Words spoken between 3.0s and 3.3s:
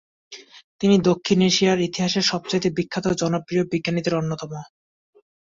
ও